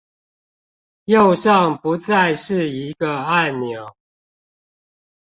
[1.05, 3.87] 右上不再是一個按鈕